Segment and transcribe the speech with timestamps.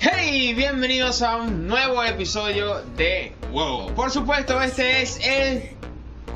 [0.00, 3.94] Hey, bienvenidos a un nuevo episodio de WoW.
[3.94, 5.70] Por supuesto, este es el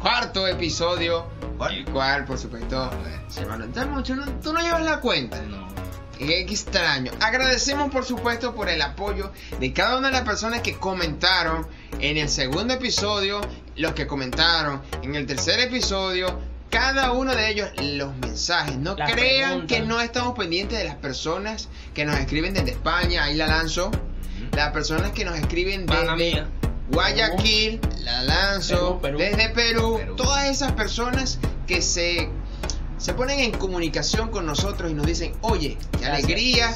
[0.01, 1.27] cuarto episodio,
[1.67, 2.91] el cual, por supuesto,
[3.29, 4.15] se van a notar mucho.
[4.17, 4.25] ¿no?
[4.43, 5.41] Tú no llevas la cuenta.
[5.43, 5.69] No.
[6.19, 7.13] Qué extraño.
[7.21, 11.67] Agradecemos, por supuesto, por el apoyo de cada una de las personas que comentaron
[12.01, 13.41] en el segundo episodio,
[13.77, 16.41] los que comentaron en el tercer episodio.
[16.71, 18.77] Cada uno de ellos, los mensajes.
[18.77, 19.79] No Las crean preguntas.
[19.79, 23.25] que no estamos pendientes de las personas que nos escriben desde España.
[23.25, 23.91] Ahí la lanzo.
[24.53, 26.45] Las personas que nos escriben desde.
[26.91, 28.99] Guayaquil, la lanzo.
[29.01, 29.19] Perú, Perú.
[29.19, 29.97] Desde Perú.
[29.99, 30.17] Perú.
[30.17, 32.29] Todas esas personas que se,
[32.99, 36.25] se ponen en comunicación con nosotros y nos dicen, oye, qué Gracias.
[36.25, 36.75] alegría.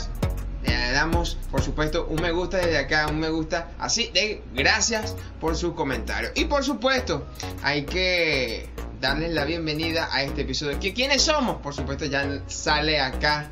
[0.62, 5.16] Le damos, por supuesto, un me gusta desde acá, un me gusta así de gracias
[5.40, 6.30] por su comentario.
[6.36, 7.26] Y por supuesto,
[7.64, 8.68] hay que
[9.00, 10.78] darles la bienvenida a este episodio.
[10.78, 11.56] ¿Qui- ¿Quiénes somos?
[11.62, 13.48] Por supuesto, ya sale acá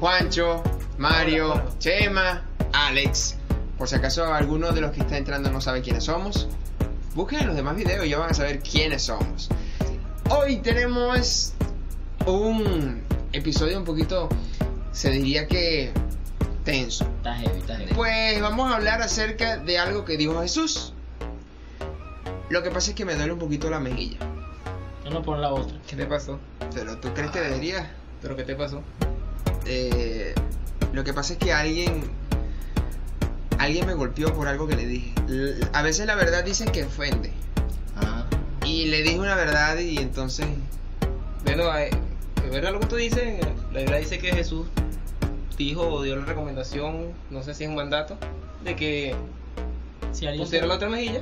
[0.00, 0.62] Juancho,
[0.96, 1.78] Mario, Hola, hola.
[1.78, 3.36] Chema, Alex.
[3.76, 6.48] Por si acaso alguno de los que está entrando no sabe quiénes somos,
[7.14, 9.50] busquen en los demás videos y ya van a saber quiénes somos.
[10.30, 11.52] Hoy tenemos
[12.26, 14.28] un episodio un poquito,
[14.92, 15.92] se diría que
[16.64, 17.04] tenso.
[17.18, 17.94] Está heavy, está heavy.
[17.94, 20.94] Pues vamos a hablar acerca de algo que dijo Jesús.
[22.48, 24.18] Lo que pasa es que me duele un poquito la mejilla.
[25.04, 25.76] Yo no pongo la otra.
[25.86, 26.40] ¿Qué te pasó?
[26.74, 27.90] Pero tú crees que debería.
[28.22, 28.82] ¿Pero qué te pasó?
[29.66, 30.34] Eh,
[30.92, 32.10] lo que pasa es que alguien.
[33.58, 35.14] Alguien me golpeó por algo que le dije.
[35.72, 37.32] A veces la verdad dicen que ofende.
[38.74, 40.46] Y le dije una verdad y entonces.
[41.44, 41.90] Bueno, eh,
[42.44, 43.38] ¿es verdad lo que tú dices?
[43.72, 44.66] La Biblia dice que Jesús
[45.56, 48.18] dijo o dio la recomendación, no sé si es un mandato,
[48.64, 49.14] de que
[50.10, 51.20] Si alguien pusiera la otra mejilla.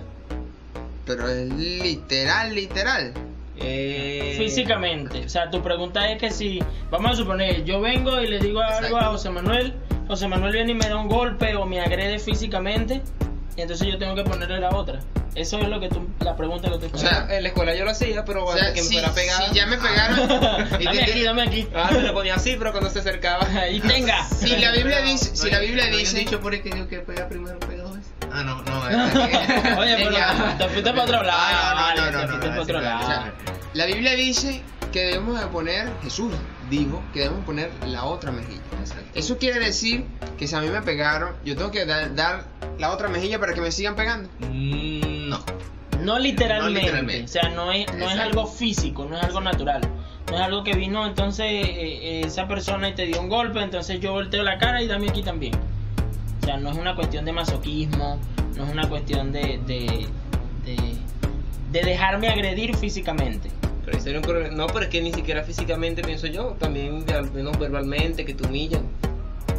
[1.04, 3.12] Pero es literal, literal.
[3.58, 5.26] Eh, Físicamente.
[5.26, 6.58] O sea, tu pregunta es que si,
[6.90, 8.96] vamos a suponer, yo vengo y le digo algo Exacto.
[8.96, 9.74] a José Manuel,
[10.08, 13.02] José Manuel viene y me da un golpe o me agrede físicamente,
[13.58, 15.00] y entonces yo tengo que ponerle la otra.
[15.34, 17.84] Eso es lo que tú, la pregunta que tú O sea, En la escuela yo
[17.86, 19.48] lo hacía, pero O sea, antes que me si, fuera pegada.
[19.48, 20.18] si ya me pegaron.
[20.80, 21.68] y dame te- aquí, dame aquí.
[21.74, 23.46] Ah, me lo ponía así, pero cuando se acercaba.
[23.60, 24.24] Ahí tenga.
[24.28, 26.70] Si la Biblia dice, si la Biblia ¿No dice, dicho por ahí que
[27.00, 28.12] pega primero, pega dos veces?
[28.30, 29.78] Ah, no, no.
[29.78, 31.38] Oye, pero te fuiste para otro lado.
[31.40, 33.24] Ah, no, no, no, te no, fuiste no, para otro lado.
[33.74, 36.32] la Biblia dice que debemos de poner, Jesús
[36.70, 38.60] dijo que debemos poner la otra mejilla.
[39.14, 40.04] Eso quiere decir
[40.38, 42.44] que si a mí me pegaron, yo tengo que dar, dar
[42.78, 44.28] la otra mejilla para que me sigan pegando.
[44.40, 45.44] Mm, no.
[46.02, 47.24] No literalmente, No literalmente.
[47.24, 49.80] o sea, no es, no es algo físico, no es algo natural.
[50.30, 53.60] No es algo que vino entonces eh, eh, esa persona y te dio un golpe,
[53.62, 55.54] entonces yo volteo la cara y dame aquí también.
[56.42, 58.18] O sea, no es una cuestión de masoquismo,
[58.56, 60.06] no es una cuestión de, de,
[60.64, 60.76] de,
[61.70, 63.50] de dejarme agredir físicamente.
[63.92, 64.54] Pero ese era un problema.
[64.54, 68.46] No, pero es que ni siquiera físicamente pienso yo, también al menos verbalmente, que te
[68.46, 68.82] humillan.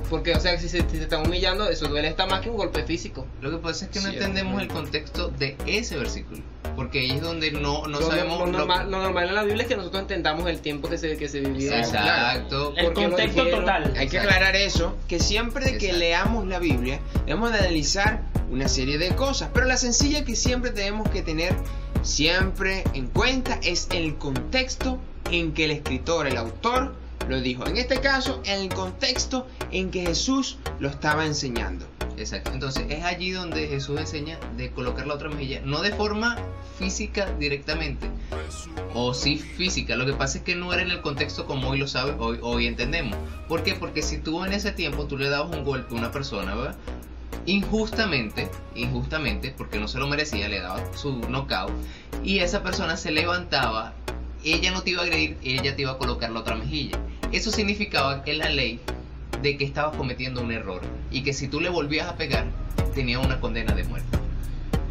[0.10, 2.58] Porque, o sea, si se, si se están humillando, eso duele hasta más que un
[2.58, 3.26] golpe físico.
[3.42, 6.42] Lo que pasa es que no Sí, entendemos el contexto de ese versículo.
[6.76, 8.40] Porque ahí es donde no, no lo, sabemos.
[8.40, 10.98] lo lo- normal, lo normal en la Biblia es que nosotros entendamos el tiempo que
[10.98, 11.80] se, que se vivía.
[11.80, 12.74] Exacto.
[12.76, 13.94] El ¿Por qué lo contexto total.
[13.98, 16.00] Hay que aclarar eso, que siempre de que Exacto.
[16.00, 20.72] leamos la Biblia, debemos de analizar una serie de cosas, pero la sencilla que siempre
[20.72, 21.54] tenemos que tener
[22.04, 25.00] siempre en cuenta es el contexto
[25.32, 26.96] en que el escritor, el autor,
[27.28, 27.66] lo dijo.
[27.66, 31.86] En este caso, el contexto en que Jesús lo estaba enseñando.
[32.18, 32.52] Exacto.
[32.52, 35.62] Entonces es allí donde Jesús enseña de colocar la otra mejilla.
[35.64, 36.38] No de forma
[36.78, 38.08] física directamente.
[38.94, 39.96] O sí física.
[39.96, 42.38] Lo que pasa es que no era en el contexto como hoy lo sabes, hoy,
[42.42, 43.18] hoy entendemos.
[43.48, 43.74] ¿Por qué?
[43.74, 46.76] Porque si tú en ese tiempo tú le dabas un golpe a una persona, ¿verdad?
[47.46, 51.72] Injustamente, injustamente, porque no se lo merecía, le daba su knockout.
[52.24, 53.94] Y esa persona se levantaba,
[54.46, 56.98] ella no te iba a agredir, ella te iba a colocar la otra mejilla.
[57.32, 58.80] Eso significaba que la ley
[59.42, 60.82] de que estabas cometiendo un error
[61.12, 62.46] y que si tú le volvías a pegar
[62.96, 64.23] tenía una condena de muerte.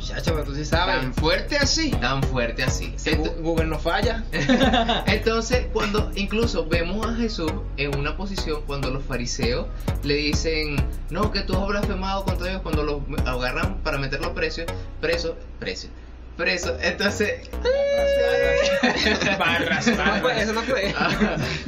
[0.02, 0.96] Chacho, pero tú sí sabes.
[1.00, 1.90] Tan fuerte así.
[1.92, 2.94] Tan fuerte así.
[2.96, 4.24] Gu- Google no falla.
[5.06, 9.66] Entonces, cuando incluso vemos a Jesús en una posición cuando los fariseos
[10.02, 10.76] le dicen,
[11.10, 14.62] no, que tú has blasfemado contra Dios, cuando los agarran para meterlo preso,
[15.00, 15.88] preso, preso,
[16.36, 16.76] preso.
[16.80, 17.48] Entonces.
[19.38, 20.42] Barras, Eso no fue, barras.
[20.42, 20.94] eso no fue.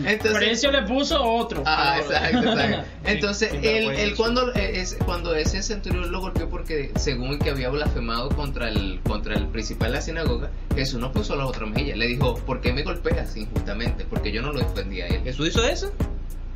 [0.05, 0.33] Entonces.
[0.39, 1.63] Precio le puso otro.
[1.67, 2.89] Ah, exacto, exacto.
[3.05, 7.39] Entonces, Sí, él, él cuando, eh, es, cuando ese centurión lo golpeó porque según el
[7.39, 11.47] que había blasfemado contra el, contra el principal de la sinagoga, Jesús no puso la
[11.47, 11.97] otra mejilla.
[11.97, 14.05] Le dijo, ¿por qué me golpeas injustamente?
[14.05, 15.23] Porque yo no lo defendí a él.
[15.25, 15.93] ¿Jesús hizo eso?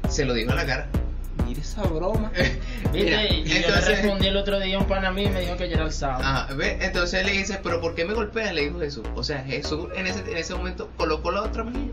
[0.09, 0.89] Se lo dijo a la cara.
[1.47, 2.31] Mira esa broma.
[2.93, 3.05] ¿Viste?
[3.05, 5.29] Mira, y yo le entonces- respondí el otro día a un pan a mí y
[5.29, 6.23] me dijo que yo era el sábado.
[6.25, 6.79] Ajá, ¿ve?
[6.81, 8.53] Entonces le dice, ¿pero por qué me golpeas?
[8.53, 9.05] Le dijo Jesús.
[9.15, 11.93] O sea, Jesús en ese, en ese momento colocó la otra mejilla.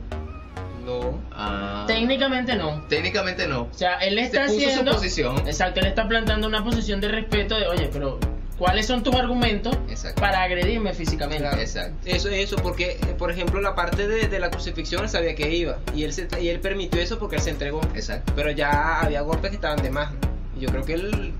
[0.85, 1.19] No.
[1.31, 2.83] Ah, Técnicamente no.
[2.87, 3.63] técnicamente no.
[3.63, 4.91] O sea, él Se está puso haciendo.
[4.91, 5.37] su posición.
[5.47, 8.19] Exacto, él está plantando una posición de respeto de, oye, pero
[8.57, 10.21] ¿cuáles son tus argumentos Exacto.
[10.21, 11.43] para agredirme físicamente?
[11.43, 11.61] Claro.
[11.61, 11.95] Exacto.
[12.05, 15.77] Eso, eso, porque, por ejemplo, la parte de, de la crucifixión él sabía que iba.
[15.95, 17.81] Y él, se, y él permitió eso porque él se entregó.
[17.95, 18.33] Exacto.
[18.35, 20.11] Pero ya había golpes que estaban de más.
[20.59, 21.33] yo creo que él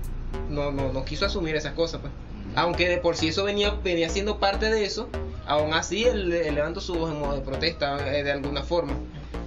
[0.50, 2.12] no, no, no quiso asumir esas cosas, pues.
[2.54, 5.10] Aunque de por sí eso venía, venía siendo parte de eso,
[5.46, 8.94] aún así él, él levantó su voz en modo de protesta eh, de alguna forma.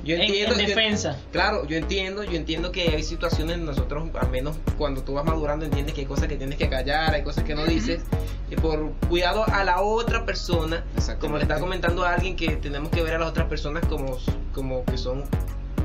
[0.04, 0.56] Yo En- entiendo.
[0.56, 1.18] en yo- defensa.
[1.32, 5.66] claro, yo entiendo, yo entiendo que hay situaciones nosotros, al menos cuando tú vas madurando,
[5.66, 8.02] entiendes que hay cosas que tienes que callar, hay cosas que no dices,
[8.50, 10.84] y por cuidado a la otra persona,
[11.20, 14.18] como le estaba comentando a alguien que tenemos que ver a las otras personas como,
[14.54, 15.24] como que son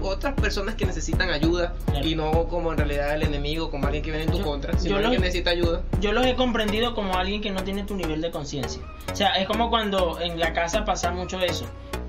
[0.02, 2.06] otras personas que necesitan ayuda Claro.
[2.06, 4.78] y no como en realidad el enemigo, como alguien que viene en tu Yo- contra,
[4.78, 5.82] sino yo alguien lo- que necesita ayuda.
[6.00, 8.82] Yo los he comprendido como alguien que no tiene tu nivel de conciencia.
[9.10, 11.64] O sea, es como cuando en la casa pasa mucho eso.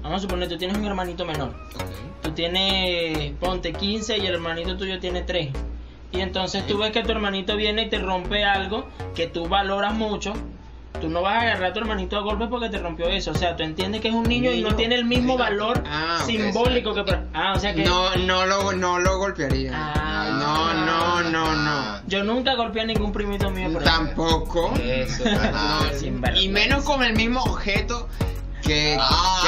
[0.05, 1.51] Vamos a suponer, tú tienes un hermanito menor.
[2.21, 5.49] Tú tienes, ponte 15 y el hermanito tuyo tiene 3.
[6.11, 8.85] Y entonces tú ves que tu hermanito viene y te rompe algo
[9.15, 10.33] que tú valoras mucho.
[11.01, 13.31] Tú no vas a agarrar a tu hermanito a golpes porque te rompió eso.
[13.31, 16.21] O sea, tú entiendes que es un niño y no tiene el mismo valor Ah,
[16.23, 17.03] simbólico que...
[17.33, 17.83] Ah, o sea que...
[17.83, 19.71] No, no lo, no lo golpearía.
[19.73, 20.37] Ah.
[20.39, 22.01] no, no, no, no.
[22.07, 23.83] Yo nunca golpeé a ningún primito mío por.
[23.83, 24.71] Tampoco.
[24.79, 25.23] Eso,
[26.39, 28.07] Y menos con el mismo objeto
[28.65, 28.97] que.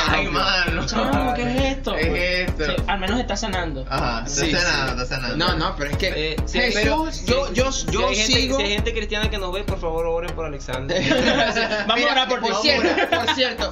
[0.09, 0.85] Ay, mano.
[0.85, 1.93] Chamo, ¿qué es esto?
[1.95, 2.65] ¿Qué es esto?
[2.65, 3.85] Sí, al menos está sanando.
[3.89, 5.01] Ajá, está Sí, sanando, sí.
[5.03, 5.37] está sanando.
[5.37, 8.57] No, no, pero es que Eh, sí, Jesús, pero- yo, yo, si yo gente- sigo.
[8.57, 11.01] Si hay gente cristiana que nos ve, por favor, oren por Alexander.
[11.87, 12.47] Vamos a orar por ti.
[12.51, 13.71] Por cierto, por cierto,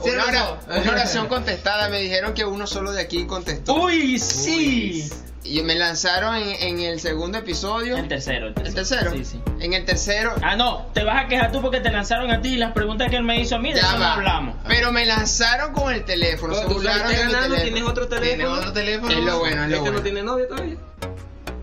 [0.68, 1.90] una oración contestada.
[1.90, 3.74] Me dijeron que uno solo de aquí contestó.
[3.76, 5.10] Uy, sí.
[5.46, 7.98] Y me lanzaron en, en el segundo episodio.
[7.98, 8.68] El tercero, el tercero.
[8.70, 9.12] ¿El tercero?
[9.12, 9.42] Sí, sí.
[9.60, 10.34] En el tercero.
[10.42, 13.10] Ah, no, te vas a quejar tú porque te lanzaron a ti y las preguntas
[13.12, 14.56] que él me hizo a mí, de ya eso no hablamos.
[14.68, 16.56] Pero me lanzaron con el teléfono.
[16.56, 17.56] Se Tú burlaron de mi teléfono.
[17.62, 18.58] tienes otro ¿Tiene teléfono.
[18.58, 19.12] otro teléfono?
[19.14, 20.02] Es lo bueno, es lo Este no bueno.
[20.02, 20.76] tiene novia todavía.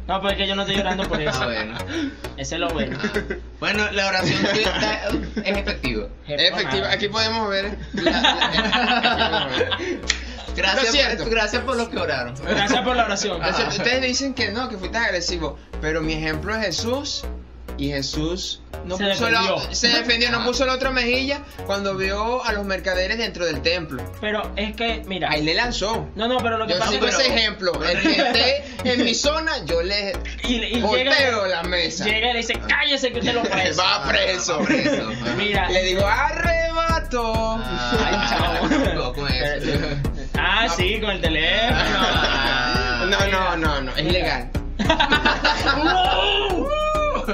[0.09, 1.39] No, pero es que yo no estoy llorando por eso.
[1.43, 1.79] Ah, bueno.
[2.37, 2.99] Ese es lo bueno.
[3.03, 6.09] Ah, Bueno, la oración sí está- es efectiva.
[6.27, 7.79] Efectivo, aquí podemos ver.
[7.95, 9.49] la- la-
[10.57, 12.35] Gracias, Lo por, gracias por los que oraron.
[12.45, 13.41] Gracias por la oración.
[13.41, 15.59] Lo Ustedes dicen que no, que fuiste agresivo.
[15.81, 17.25] Pero mi ejemplo es Jesús.
[17.79, 19.75] Y Jesús no Se puso la, defendió.
[19.75, 24.03] se defendió, no puso la otra mejilla cuando vio a los mercaderes dentro del templo.
[24.21, 25.31] Pero es que, mira.
[25.31, 26.09] Ahí le lanzó.
[26.15, 27.73] No, no, pero lo que Yo pasa es ese ejemplo.
[27.85, 30.13] El que esté en mi zona, yo le
[30.49, 32.05] Y, y llega, la mesa.
[32.05, 33.83] llega y le dice, cállese que usted lo preso.
[33.83, 34.59] Va preso.
[34.61, 35.11] Va preso.
[35.37, 35.69] Mira.
[35.71, 37.59] Le digo, arrebato.
[37.63, 39.13] Ay, chavo.
[39.15, 39.79] Con eso.
[40.39, 41.79] Ah, sí, con el teléfono.
[42.01, 43.07] Ah.
[43.09, 44.51] No, no, no, no, es legal.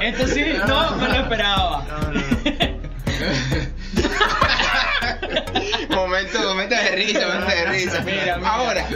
[0.01, 1.85] Esto sí, no me lo esperaba.
[1.89, 2.21] No, no.
[5.95, 8.01] momento, momento de risa, momento de risa.
[8.01, 8.49] Mira, mira.
[8.49, 8.87] Ahora,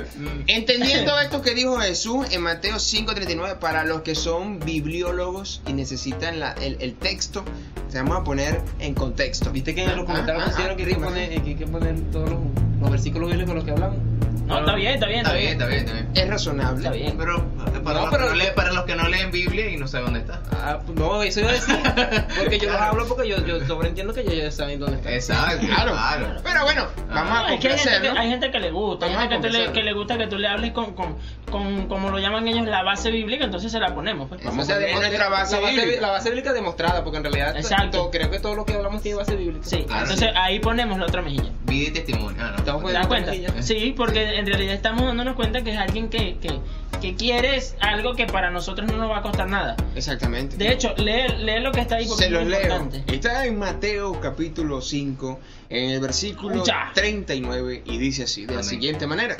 [0.47, 6.39] entendiendo esto que dijo Jesús en Mateo 5:39, para los que son bibliólogos y necesitan
[6.39, 7.43] la- el, el texto,
[7.89, 9.51] se vamos a poner en contexto.
[9.51, 11.55] ¿Viste que en los comentarios Ah, ah, pusieron ah, que hay que poner, que hay
[11.55, 12.39] que poner todos los,
[12.81, 13.97] los versículos bíblicos de los que hablamos?
[14.45, 16.09] No, está bien, está bien, Está bien, está bien, está bien.
[16.13, 16.77] Es razonable.
[16.77, 17.15] Está bien.
[17.17, 17.45] Pero
[17.83, 19.87] para, No, los pero- Que no leen, para los que no leen Biblia y no
[19.87, 20.41] saben dónde está.
[20.51, 21.75] Ah, pues no, eso iba a decir.
[22.39, 25.11] Porque yo los hablo porque yo, yo sobreentiendo que ellos ya saben dónde está.
[25.13, 25.91] Exacto, Claro.
[25.93, 26.27] claro.
[26.43, 28.19] Pero bueno, vamos No, a es que hay gente que, complacerlo.
[28.19, 29.73] hay gente que le gusta, hay Vamos gente que, le, complacerlo.
[29.73, 31.15] que le gusta que tú le hables con, con,
[31.51, 34.29] con, como lo llaman ellos, la base bíblica, entonces se la ponemos.
[34.29, 34.43] pues.
[34.43, 36.01] Vamos a poner nuestra base la base, bíblica.
[36.01, 37.97] la base bíblica demostrada, porque en realidad Exacto.
[37.97, 39.65] todo- creo que todo lo que hablamos tiene base bíblica.
[39.65, 40.01] Sí, Claro.
[40.03, 41.49] entonces ahí ponemos la otra mejilla.
[41.73, 42.41] Y testimonio.
[42.43, 42.57] Ah, no.
[42.57, 43.33] Estamos ¿Te das cuenta?
[43.61, 46.59] Sí, porque en realidad estamos dándonos cuenta que es alguien que, que,
[47.01, 49.75] que quiere algo que para nosotros no nos va a costar nada.
[49.95, 50.55] Exactamente.
[50.57, 52.61] De hecho, lee, lee lo que está ahí porque Se es los muy leo.
[52.61, 53.03] importante.
[53.15, 55.39] Está en Mateo capítulo 5,
[55.69, 56.91] en el versículo Escucha.
[56.93, 59.35] 39, y dice así, de la siguiente manera.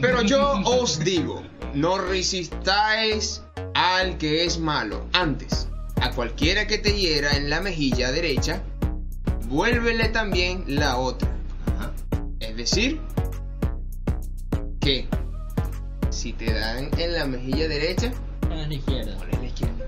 [0.00, 1.42] Pero yo os digo,
[1.74, 3.42] no resistáis
[3.74, 5.06] al que es malo.
[5.12, 5.68] Antes,
[6.00, 8.62] a cualquiera que te hiera en la mejilla derecha,
[9.48, 11.28] vuélvele también la otra.
[12.56, 12.98] Es decir,
[14.80, 15.06] que
[16.08, 18.10] si te dan en la mejilla derecha,
[18.48, 19.14] la izquierda.
[19.30, 19.84] la izquierda.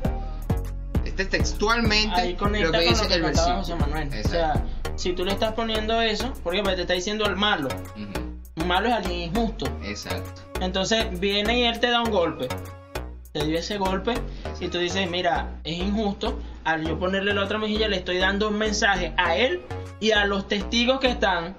[1.02, 3.56] Este es textualmente Ahí lo que con dice lo que el versículo.
[3.56, 4.10] José Manuel.
[4.22, 7.70] O sea, si tú le estás poniendo eso, porque te está diciendo el malo.
[8.66, 9.66] Malo es alguien injusto.
[9.82, 10.42] Exacto.
[10.60, 12.48] Entonces viene y él te da un golpe.
[13.32, 14.12] Te dio ese golpe
[14.60, 16.38] y tú dices, mira, es injusto.
[16.64, 19.62] Al yo ponerle la otra mejilla le estoy dando un mensaje a él
[20.00, 21.56] y a los testigos que están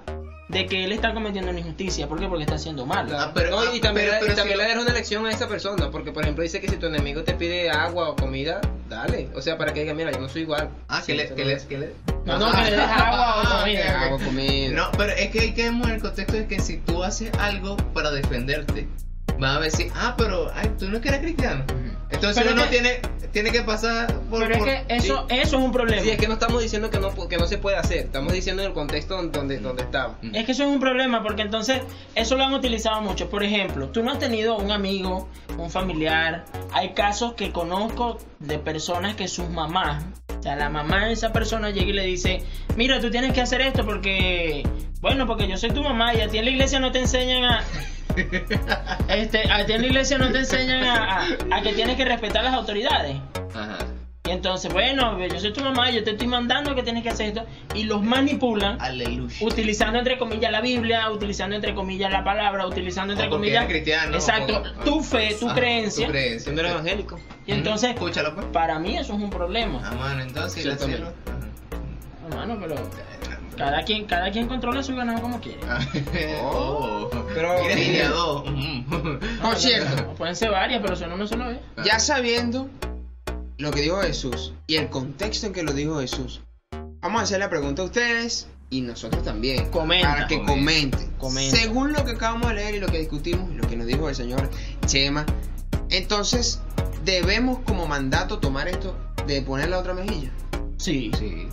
[0.50, 2.08] de que él está cometiendo una injusticia.
[2.08, 2.26] ¿Por qué?
[2.26, 3.06] Porque está haciendo mal.
[3.14, 5.26] Ah, pero- No, y ah, también, pero- y pero también si le das una lección
[5.26, 8.16] a esa persona, porque por ejemplo dice que si tu enemigo te pide agua o
[8.16, 9.28] comida, dale.
[9.36, 10.68] O sea, para que diga, mira, yo no soy igual.
[10.88, 12.80] Ah, que Sí, le, eso que no le, que le- No, no, que le des
[12.80, 14.00] agua o Ah, comida.
[14.02, 14.18] Agua.
[14.72, 17.30] No, pero es que hay que ver en el contexto de que si tú haces
[17.38, 18.88] algo para defenderte,
[19.38, 21.64] van a decir, ah, pero ay, tú no es que eres cristiano.
[22.20, 23.00] Entonces Pero uno que- tiene,
[23.32, 24.46] tiene que pasar por...
[24.46, 25.36] Pero es que eso, sí.
[25.36, 26.02] eso es un problema.
[26.02, 28.60] Sí, es que no estamos diciendo que no, que no se puede hacer, estamos diciendo
[28.60, 30.18] en el contexto donde, donde, estamos.
[30.34, 31.80] Es que eso es un problema porque entonces
[32.14, 33.30] eso lo han utilizado mucho.
[33.30, 36.44] Por ejemplo, tú no has tenido un amigo, un familiar.
[36.72, 40.04] Hay casos que conozco de personas que sus mamás,
[40.38, 42.42] o sea, la mamá de esa persona llega y le dice,
[42.76, 44.62] mira, tú tienes que hacer esto porque,
[45.00, 47.44] bueno, porque yo soy tu mamá y a ti en la iglesia no te enseñan
[47.44, 47.64] a...
[49.08, 52.04] Este, a ti en la iglesia no te enseñan a, a- a que tienes que
[52.04, 53.16] respetar las autoridades.
[53.54, 53.78] Ajá.
[54.28, 57.28] Y entonces, bueno, yo soy tu mamá, yo te estoy mandando que tienes que hacer
[57.28, 57.46] esto.
[57.74, 59.34] Y los manipulan Aleluya.
[59.40, 64.14] utilizando entre comillas la Biblia, utilizando entre comillas la palabra, utilizando entre comillas eres cristiano,
[64.14, 66.06] exacto, tu fe, tu Ajá, creencia.
[66.06, 66.40] Tu creencia.
[66.52, 67.18] Siendo evangélico.
[67.46, 68.46] Y entonces, Escúchalo, pues.
[68.52, 69.80] para mí eso es un problema.
[69.84, 70.64] Ah, mano, entonces...
[70.66, 70.74] la
[72.28, 72.76] Hermano, pero
[73.60, 75.60] cada quien, cada quien controla su ganado como quiere.
[75.68, 75.86] Ajá.
[76.42, 77.08] Oh.
[77.34, 78.44] Pero- Mira, línea dos.
[79.42, 81.58] Por cierto, pueden ser varias, pero son una sola vez.
[81.84, 82.68] ya sabiendo
[83.58, 86.40] lo que dijo Jesús y el contexto en que lo dijo Jesús,
[87.00, 89.70] vamos a hacer la pregunta a ustedes y nosotros también.
[89.70, 90.08] Comenta.
[90.10, 91.10] Para que comenten.
[91.18, 91.56] Comenta.
[91.56, 94.08] Según lo que acabamos de leer y lo que discutimos y lo que nos dijo
[94.08, 94.50] el señor
[94.86, 95.24] Chema,
[95.90, 96.60] entonces
[97.04, 100.30] debemos como mandato tomar esto de poner la otra mejilla.
[100.78, 101.46] Sí, Sí.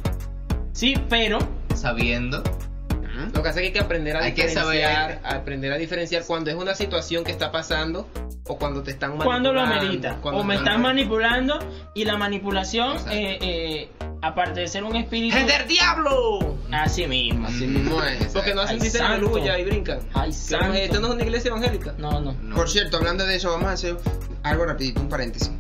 [0.73, 1.39] sí, pero
[1.77, 2.43] Sabiendo.
[2.91, 3.35] ¿Mm?
[3.35, 5.19] Lo que hace es que hay que aprender a Hay que diferenciar, saber.
[5.25, 8.07] a aprender a diferenciar cuando es una situación que está pasando
[8.45, 10.17] o cuando te están cuando lo manipulando, amerita.
[10.21, 11.59] cuando O me están manipulando
[11.93, 13.89] y la manipulación, eh, eh,
[14.21, 16.55] aparte de ser un espíritu, ¡Es del diablo!
[16.71, 17.47] así mismo.
[17.47, 18.25] Así mismo es.
[18.33, 19.05] Porque no hacen santo.
[19.07, 19.99] aleluya y brincan.
[20.13, 20.73] Ay, santo.
[20.73, 21.93] Esto no es una iglesia evangélica.
[21.97, 22.33] No, no.
[22.33, 22.55] No.
[22.55, 23.97] Por cierto, hablando de eso, vamos a hacer
[24.43, 25.51] algo rapidito, un paréntesis.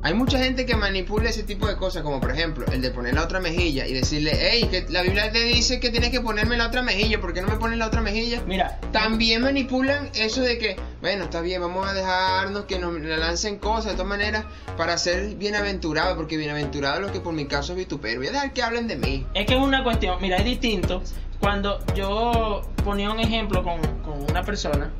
[0.00, 3.14] Hay mucha gente que manipula ese tipo de cosas, como por ejemplo el de poner
[3.14, 6.56] la otra mejilla y decirle, hey, que la Biblia te dice que tienes que ponerme
[6.56, 8.40] la otra mejilla, ¿por qué no me pones la otra mejilla?
[8.46, 13.58] Mira, También manipulan eso de que, bueno, está bien, vamos a dejarnos que nos lancen
[13.58, 14.44] cosas de todas maneras
[14.76, 18.18] para ser bienaventurados, porque bienaventurados los que por mi caso es vituperio.
[18.18, 19.26] Voy a dejar que hablen de mí.
[19.34, 21.02] Es que es una cuestión, mira, es distinto
[21.40, 24.92] cuando yo ponía un ejemplo con, con una persona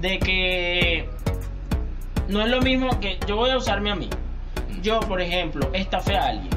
[0.00, 1.08] de que
[2.28, 4.08] no es lo mismo que yo voy a usarme a mí.
[4.82, 6.50] Yo, por ejemplo, estafé a alguien.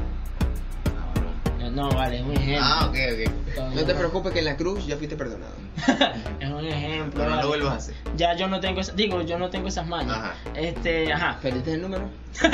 [1.72, 2.64] No, vale, es un ejemplo.
[2.64, 3.74] Ah, ok, ok.
[3.74, 5.52] No te preocupes que en la cruz ya fuiste perdonado.
[6.40, 7.22] es un ejemplo.
[7.24, 7.42] No vale.
[7.42, 7.94] lo vuelvas a hacer.
[8.16, 10.16] Ya yo no tengo, esa- digo, yo no tengo esas manos.
[10.16, 10.34] Ajá.
[10.56, 11.38] Este, ajá.
[11.40, 12.08] ¿Perdiste el número?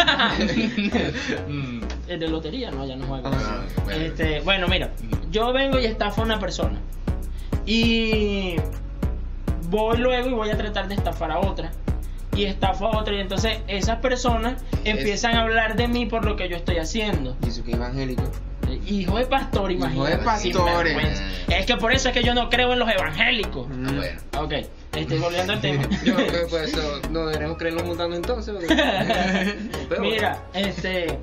[1.48, 1.80] Mm.
[2.08, 3.28] El de lotería, no, ya no juego.
[3.32, 4.04] Ah, bueno.
[4.04, 4.90] Este, bueno, mira,
[5.30, 6.78] yo vengo y estafo a una persona.
[7.64, 8.56] Y
[9.68, 11.70] voy luego y voy a tratar de estafar a otra.
[12.36, 13.14] Y estafo a otra.
[13.14, 17.36] Y entonces esas personas empiezan a hablar de mí por lo que yo estoy haciendo.
[17.40, 18.22] Dice que evangélico.
[18.86, 20.24] Hijo de pastor, Hijo de imagínate.
[20.24, 20.92] pastores.
[20.92, 21.22] sinvergüenza.
[21.48, 23.66] Es que por eso es que yo no creo en los evangélicos.
[23.70, 24.20] Ah, bueno.
[24.44, 24.52] Ok,
[24.96, 25.82] este, volviendo al tema.
[26.04, 28.54] Yo creo que pues eso no deberíamos creer en los mundanos entonces.
[30.00, 31.18] Mira, este,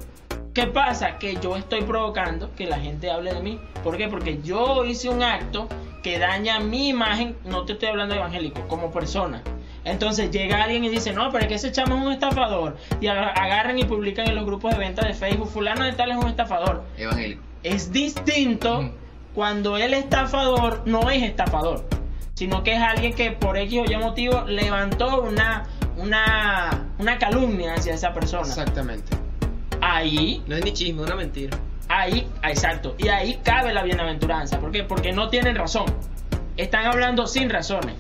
[0.54, 1.18] ¿qué pasa?
[1.20, 3.60] Que yo estoy provocando que la gente hable de mí.
[3.84, 4.08] ¿Por qué?
[4.08, 5.68] Porque yo hice un acto
[6.02, 9.42] que daña mi imagen, no te estoy hablando de evangélico, como persona.
[9.86, 12.78] Entonces llega alguien y dice, no, pero es que ese chamo es un estafador.
[13.02, 16.12] Y aga- agarran y publican en los grupos de venta de Facebook, fulano de tal
[16.12, 16.84] es un estafador.
[16.98, 17.42] Evangélico.
[17.64, 18.92] Es distinto
[19.34, 21.86] cuando el estafador no es estafador,
[22.34, 25.64] sino que es alguien que por X o Y motivo levantó una,
[25.98, 28.48] una, una calumnia hacia esa persona.
[28.48, 29.16] Exactamente.
[29.82, 31.58] Ahí, No es ni chisme, es una mentira.
[31.90, 32.96] ahí, exacto.
[32.98, 34.60] Y ahí cabe la bienaventuranza.
[34.60, 34.84] ¿Por qué?
[34.84, 35.86] Porque no tienen razón.
[36.58, 37.96] Están hablando sin razones.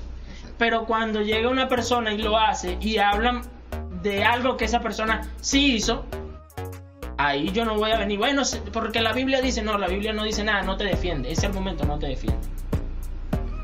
[0.57, 3.41] Pero cuando llega una persona y lo hace y hablan
[4.01, 6.05] de algo que esa persona sí hizo,
[7.17, 8.17] ahí yo no voy a venir.
[8.19, 11.31] Bueno, porque la Biblia dice, no, la Biblia no dice nada, no te defiende.
[11.31, 12.39] Ese argumento no te defiende.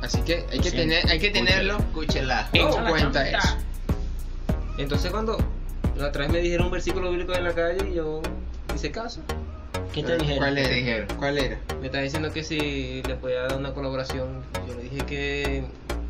[0.02, 0.78] Así que hay que, Sí.
[0.78, 1.78] tener, hay que tenerlo.
[1.78, 2.48] Escúchela.
[2.54, 3.58] En cuenta eso.
[4.78, 5.38] Entonces cuando
[5.98, 8.22] la otra vez me dijeron un versículo bíblico en la calle y yo
[8.74, 9.22] hice caso.
[9.94, 10.38] ¿Qué te dijeron?
[10.38, 10.70] ¿Cuál era?
[10.70, 11.08] dijeron.
[11.18, 11.60] ¿Cuál era?
[11.82, 14.42] Me está diciendo que si le podía dar una colaboración.
[14.68, 15.64] Yo le dije que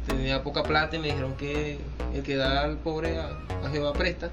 [0.10, 1.80] tenía poca plata y me dijeron que
[2.14, 3.30] el que da al pobre a,
[3.66, 4.30] a Jehová presta.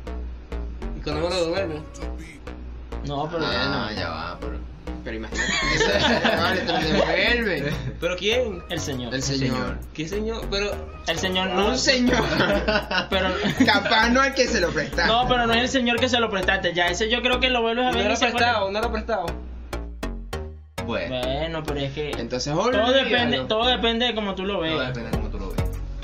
[0.99, 1.83] Y que no me lo devuelven.
[3.07, 3.97] No, pero Ah, no.
[4.01, 4.59] ya va, pero.
[5.05, 7.73] pero imagínate que se vale, te lo devuelve.
[8.01, 8.63] ¿Pero quién?
[8.69, 9.15] El señor.
[9.15, 9.79] El señor.
[9.95, 10.43] ¿Qué señor?
[10.51, 10.97] Pero.
[11.07, 11.69] El señor no.
[11.69, 12.25] Un señor.
[13.11, 13.29] Pero.
[13.65, 15.07] Capaz no al que se lo presta.
[15.07, 16.75] No, pero no es el señor que se lo prestaste.
[16.75, 18.07] Ya, ese yo creo que lo vuelves a No ver.
[18.07, 19.27] era se acuerda- prestado, no era prestado.
[20.85, 22.11] Bueno, Bueno, pero es que.
[22.11, 24.89] Entonces, todo depende, todo depende de cómo tú lo no veas.
[24.89, 25.26] depende de cómo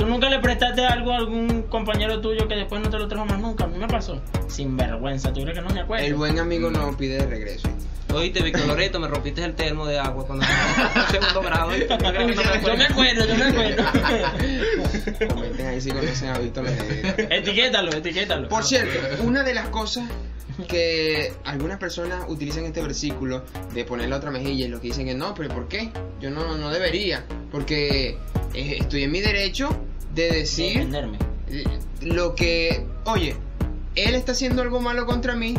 [0.03, 3.25] tú nunca le prestaste algo a algún compañero tuyo que después no te lo trajo
[3.25, 3.65] más nunca.
[3.65, 4.21] A mí me pasó.
[4.49, 6.05] Sin vergüenza, tú crees que no me acuerdo.
[6.05, 7.69] El buen amigo no pide de regreso.
[8.13, 10.45] Oíste, Víctor Loreto, me rompiste el termo de agua cuando
[11.11, 11.77] segundo grado.
[11.77, 12.35] Yo creo que no me
[12.67, 13.27] yo me acuerdo.
[13.27, 13.85] yo me acuerdo.
[15.35, 16.67] Comenten ahí si conocen a Víctor
[17.31, 18.49] etiquétalo, etiquétalo.
[18.49, 20.09] Por cierto, una de las cosas
[20.69, 25.09] que algunas personas utilizan este versículo de poner la otra mejilla y lo que dicen
[25.09, 25.91] es no, pero ¿por qué?
[26.21, 28.19] Yo no, no debería, porque
[28.53, 29.71] eh, estoy en mi derecho
[30.15, 31.19] de decir Defenderme.
[32.03, 33.37] lo que, oye,
[33.95, 35.55] él está haciendo algo malo contra mí,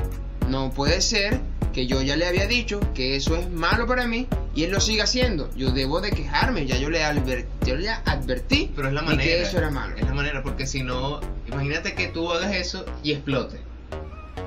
[0.49, 1.39] no puede ser
[1.73, 4.79] que yo ya le había dicho que eso es malo para mí y él lo
[4.79, 5.49] sigue haciendo.
[5.55, 9.07] Yo debo de quejarme, ya yo le, adver- yo le advertí Pero es la de
[9.07, 9.23] manera.
[9.23, 9.95] que eso era malo.
[9.97, 13.57] Es la manera, porque si no, imagínate que tú hagas eso y explote.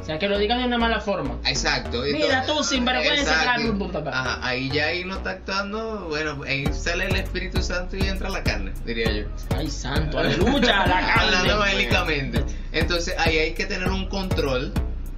[0.07, 1.37] O sea, que lo digas de una mala forma.
[1.47, 2.03] Exacto.
[2.03, 4.11] Mira tú, sinvergüenza, bla, bla.
[4.13, 8.29] Ajá, ahí ya ahí no está actuando, bueno, ahí sale el Espíritu Santo y entra
[8.29, 9.25] la carne, diría yo.
[9.57, 11.53] Ay, santo, aleluya, la Hablando carne.
[11.55, 12.45] evangélicamente.
[12.71, 14.73] Entonces ahí hay que tener un control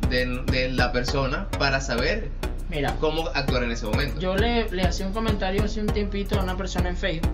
[0.09, 2.31] de, de la persona para saber
[2.71, 4.19] Mira, cómo actuar en ese momento.
[4.19, 7.31] yo le, le hacía un comentario hace un tiempito a una persona en Facebook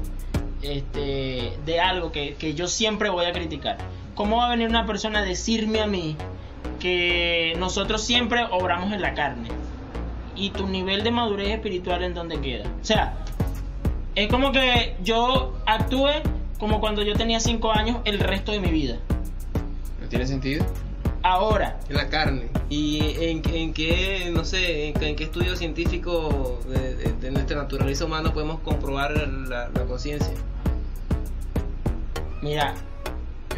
[0.60, 3.78] este, de algo que, que yo siempre voy a criticar.
[4.16, 6.16] ¿Cómo va a venir una persona a decirme a mí
[6.80, 9.48] que nosotros siempre obramos en la carne?
[10.36, 12.64] Y tu nivel de madurez espiritual en donde queda.
[12.80, 13.14] O sea,
[14.14, 16.08] es como que yo actúe
[16.58, 18.96] como cuando yo tenía 5 años el resto de mi vida.
[20.00, 20.64] ¿No tiene sentido?
[21.22, 22.48] Ahora, En la carne.
[22.68, 27.30] ¿Y en, en qué, no sé, en, qué- en qué estudio científico de, de- de
[27.30, 30.34] nuestra naturaleza humana podemos comprobar la, la conciencia?
[32.42, 32.74] Mira,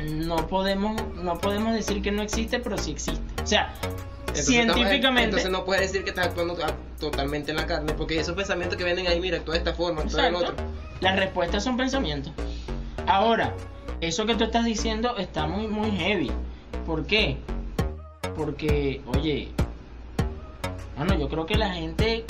[0.05, 3.43] no podemos, no podemos decir que no existe, pero sí existe.
[3.43, 3.75] O sea,
[4.29, 5.00] Entonces, científicamente.
[5.00, 8.35] estamos- Entonces no puedes decir que estás actuando a- totalmente en la carne, porque esos
[8.35, 10.55] pensamientos que vienen ahí, mira, actúa de esta forma, actúa del otro.
[11.00, 12.33] Las respuestas son pensamientos.
[13.07, 13.55] Ahora,
[14.00, 16.31] eso que tú estás diciendo está muy, muy heavy.
[16.87, 17.38] ¿Por qué?
[18.37, 19.49] Porque, oye,
[20.97, 22.25] bueno, yo creo que la gente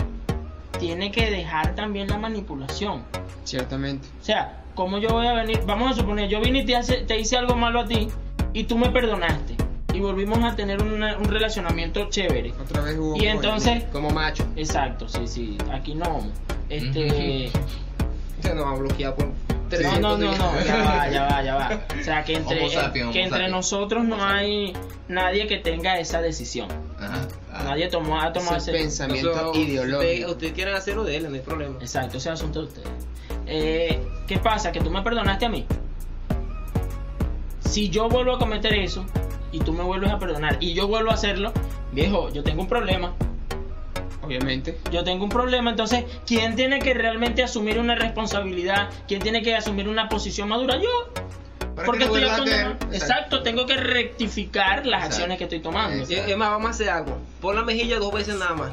[0.79, 3.03] tiene que dejar también la manipulación.
[3.45, 4.07] Ciertamente.
[4.21, 5.61] O sea, ¿cómo yo voy a venir?
[5.67, 8.07] Vamos a suponer, yo vine y te, hace- te hice algo malo a ti
[8.53, 9.57] y tú me perdonaste.
[9.93, 12.53] Y volvimos a tener una- un relacionamiento chévere.
[12.63, 13.17] Otra vez hubo.
[13.17, 14.47] Y entonces, Como macho.
[14.55, 16.31] exacto, sí, sí, aquí no.
[16.69, 17.51] Este.
[18.43, 21.55] Se nos va a bloquear por No, no, no, no, ya va, ya va, ya
[21.57, 21.81] va.
[21.99, 23.51] O sea, que entre, sapiens, que homo entre sapiens.
[23.51, 24.75] nosotros no hay
[25.09, 26.69] nadie que tenga esa decisión.
[27.01, 27.27] Ajá.
[27.53, 27.63] Ah.
[27.65, 28.79] Nadie tomó, ha tomado Ese ese...
[28.81, 29.99] pensamiento ideológico.
[29.99, 31.77] Ustedes usted quieren hacerlo de él, no hay problema.
[31.81, 32.89] Exacto, ese es asunto de ustedes.
[33.47, 34.73] Eh, ¿Qué pasa?
[34.73, 35.67] Que tú me perdonaste a mí.
[37.61, 39.05] Si yo vuelvo a cometer eso
[39.53, 41.53] y tú me vuelves a perdonar y yo vuelvo a hacerlo,
[41.93, 43.13] viejo, yo tengo un problema.
[44.23, 44.79] Obviamente.
[44.91, 48.91] Yo tengo un problema, entonces, ¿quién tiene que realmente asumir una responsabilidad?
[49.07, 50.77] ¿Quién tiene que asumir una posición madura?
[50.77, 51.13] Yo.
[51.77, 52.87] Para Porque estoy actuando.
[52.93, 55.07] Exacto, tengo que rectificar las Exacto.
[55.07, 56.03] acciones que estoy tomando.
[56.09, 57.19] Es más, vamos a hacer algo.
[57.41, 58.73] Pon la mejilla dos veces nada más.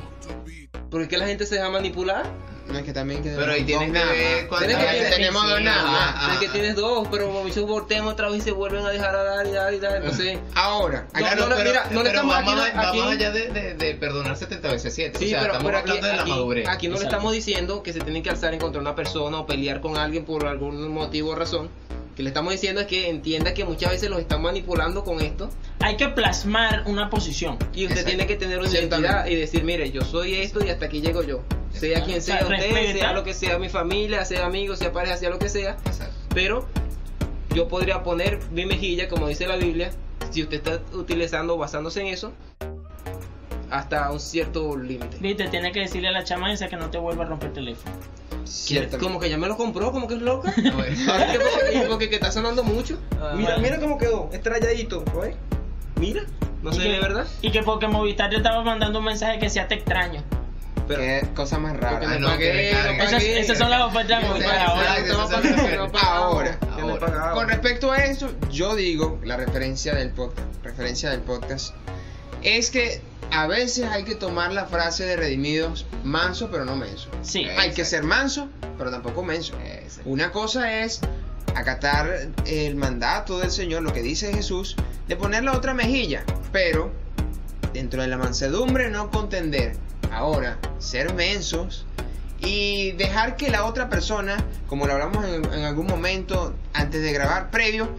[0.90, 2.26] Porque que la gente se deja manipular.
[2.68, 5.62] No es que también que Pero ahí tienes que nada ver cuántas veces- tenemos dos
[5.62, 6.34] nada más.
[6.34, 9.24] Es que tienes dos, pero muchos voltean otra vez y se vuelven a dejar a
[9.24, 9.98] dar y dar y dar.
[9.98, 13.14] Entonces, Ahora, No, Claro, no pero, mira, no le estamos vamos, aquí- a- aquí- vamos
[13.14, 15.20] allá de, de, de perdonar 70 veces 7.
[15.20, 16.68] sí, o sea, pero, estamos pero aquí, hablando de la aquí- madurez.
[16.70, 19.40] aquí no le estamos diciendo que se tienen que alzar en contra de una persona
[19.40, 21.70] o pelear con alguien por algún motivo o razón.
[22.16, 25.50] Que le estamos diciendo es que entienda que muchas veces los están manipulando con esto
[25.80, 27.58] Hay que plasmar una posición.
[27.74, 28.08] y usted Exacto.
[28.10, 31.24] tiene que tener una identidad y decir, mire, yo soy esto y hasta aquí llego
[31.24, 31.42] yo.
[31.74, 33.00] Sea quien O sea, sea usted, respeta.
[33.00, 35.72] sea lo que sea mi familia, sea amigo, sea pareja, sea lo que sea.
[35.86, 36.14] Exacto.
[36.34, 36.66] Pero
[37.54, 39.92] yo podría poner mi mejilla, como dice la Biblia,
[40.32, 42.32] si usted está utilizando, basándose en eso,
[43.70, 45.18] hasta un cierto límite.
[45.20, 47.54] Viste, tiene que decirle a la chama esa que no te vuelva a romper el
[47.56, 47.96] teléfono.
[49.00, 50.54] Como que ya me lo compró, como que es loca.
[50.64, 51.86] No, eh.
[51.90, 53.00] Porque, que está sonando mucho.
[53.20, 53.62] Ah, mira, bueno.
[53.64, 55.36] mira cómo quedó, estrelladito, ¿oye?
[55.96, 56.24] Mira,
[56.62, 57.26] no que- ve, ¿verdad?
[57.42, 60.22] Y que porque Movistar te estaba mandando un mensaje que sea te extraño.
[60.88, 62.08] Pero Qué cosa más porque rara.
[62.08, 65.00] me no, pagué, no Esas, esas son las ofertas Movistar pagué,
[66.02, 66.02] ahora.
[66.02, 67.32] Ahora, ahora.
[67.32, 71.74] Con respecto a eso, yo digo, la referencia del podcast, referencia del podcast,
[72.42, 77.10] es que a veces hay que tomar la frase de redimidos manso pero no menso.
[77.22, 77.46] Sí.
[77.58, 79.54] Hay que ser manso, pero tampoco menso.
[79.66, 80.10] Exacto.
[80.10, 81.00] Una cosa es
[81.56, 84.76] acatar el mandato del Señor, lo que dice Jesús,
[85.08, 86.92] de poner la otra mejilla, pero
[87.74, 89.76] dentro de la mansedumbre no contender.
[90.14, 91.86] Ahora, ser mensos
[92.40, 97.12] y dejar que la otra persona, como lo hablamos en, en algún momento antes de
[97.12, 97.90] grabar, previo,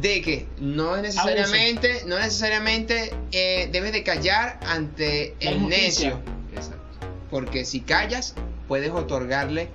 [0.00, 6.20] de que no es necesariamente, no necesariamente eh, debes de callar ante La el necio,
[6.54, 7.06] Exacto.
[7.30, 8.34] porque si callas
[8.68, 9.68] puedes otorgarle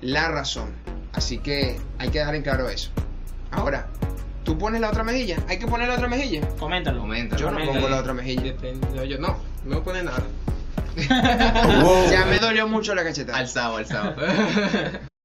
[0.00, 0.70] la razón.
[1.12, 2.90] Así que hay que dejar en claro eso.
[3.50, 3.88] Ahora,
[4.44, 6.46] tú pones la otra mejilla, hay que poner la otra mejilla.
[6.58, 7.00] Coméntalo.
[7.00, 7.36] Comenta.
[7.36, 8.42] Yo no pongo la otra mejilla.
[8.42, 10.24] Depende, yo, no, no pone nada.
[12.10, 13.38] Ya me dolió mucho la cachetada.
[13.38, 14.16] Alzado, alzado.